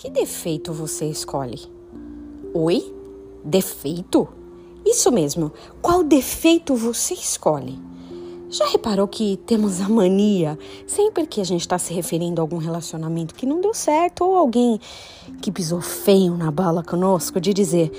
[0.00, 1.60] Que defeito você escolhe?
[2.54, 2.90] Oi?
[3.44, 4.26] Defeito?
[4.82, 5.52] Isso mesmo.
[5.82, 7.78] Qual defeito você escolhe?
[8.48, 12.56] Já reparou que temos a mania, sempre que a gente está se referindo a algum
[12.56, 14.80] relacionamento que não deu certo ou alguém
[15.42, 17.92] que pisou feio na bala conosco, de dizer: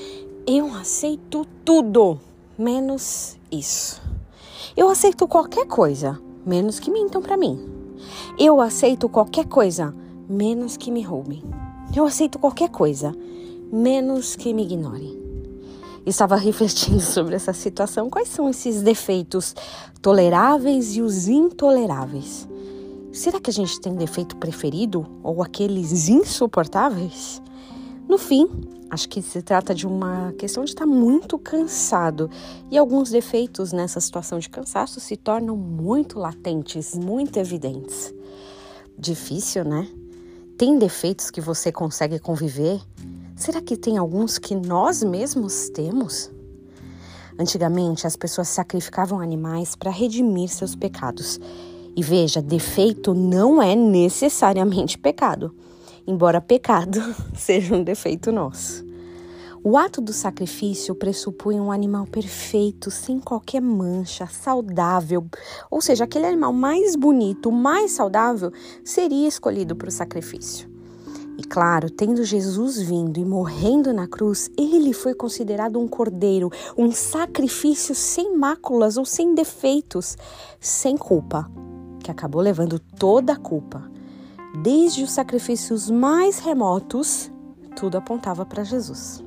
[0.47, 2.19] Eu aceito tudo,
[2.57, 4.01] menos isso.
[4.75, 7.63] Eu aceito qualquer coisa, menos que mintam para mim.
[8.39, 9.93] Eu aceito qualquer coisa,
[10.27, 11.43] menos que me roubem.
[11.93, 13.13] Eu aceito qualquer coisa,
[13.69, 15.19] menos que me ignorem.
[16.05, 18.09] Estava refletindo sobre essa situação.
[18.09, 19.53] Quais são esses defeitos
[20.01, 22.47] toleráveis e os intoleráveis?
[23.11, 27.41] Será que a gente tem defeito preferido ou aqueles insuportáveis?
[28.07, 28.47] No fim,
[28.89, 32.29] acho que se trata de uma questão de estar muito cansado
[32.71, 38.13] e alguns defeitos nessa situação de cansaço se tornam muito latentes, muito evidentes.
[38.97, 39.89] Difícil, né?
[40.61, 42.79] Tem defeitos que você consegue conviver?
[43.35, 46.29] Será que tem alguns que nós mesmos temos?
[47.39, 51.39] Antigamente, as pessoas sacrificavam animais para redimir seus pecados.
[51.95, 55.51] E veja, defeito não é necessariamente pecado,
[56.05, 57.01] embora pecado
[57.35, 58.85] seja um defeito nosso.
[59.63, 65.27] O ato do sacrifício pressupunha um animal perfeito, sem qualquer mancha, saudável,
[65.69, 68.51] ou seja, aquele animal mais bonito, mais saudável,
[68.83, 70.67] seria escolhido para o sacrifício.
[71.37, 76.91] E claro, tendo Jesus vindo e morrendo na cruz, ele foi considerado um cordeiro, um
[76.91, 80.17] sacrifício sem máculas ou sem defeitos,
[80.59, 81.47] sem culpa,
[82.03, 83.87] que acabou levando toda a culpa.
[84.63, 87.31] Desde os sacrifícios mais remotos,
[87.75, 89.23] tudo apontava para Jesus.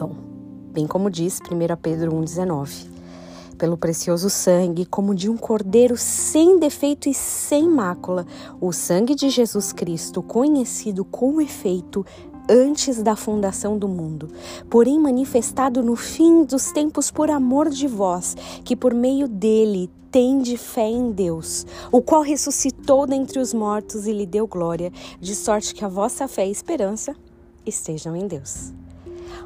[0.00, 0.14] Bom,
[0.72, 2.86] bem como diz 1 Pedro 1,19,
[3.58, 8.26] pelo precioso sangue, como de um cordeiro sem defeito e sem mácula,
[8.58, 12.02] o sangue de Jesus Cristo, conhecido com efeito
[12.48, 14.30] antes da fundação do mundo,
[14.70, 20.56] porém manifestado no fim dos tempos por amor de vós, que por meio dele tende
[20.56, 25.74] fé em Deus, o qual ressuscitou dentre os mortos e lhe deu glória, de sorte
[25.74, 27.14] que a vossa fé e esperança
[27.66, 28.72] estejam em Deus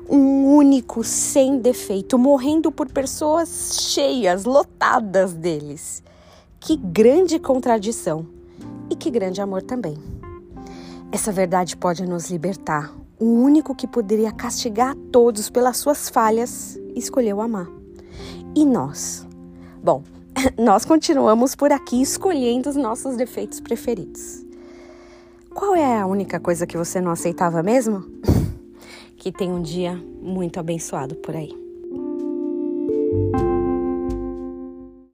[0.09, 6.03] um único sem defeito, morrendo por pessoas cheias, lotadas deles.
[6.61, 8.27] Que grande contradição
[8.91, 9.97] e que grande amor também.
[11.13, 12.93] Essa verdade pode nos libertar.
[13.19, 17.69] O único que poderia castigar todos pelas suas falhas escolheu amar.
[18.55, 19.27] E nós?
[19.83, 20.03] Bom,
[20.59, 24.45] nós continuamos por aqui escolhendo os nossos defeitos preferidos.
[25.55, 28.05] Qual é a única coisa que você não aceitava mesmo?
[29.25, 31.49] que tenha um dia muito abençoado por aí.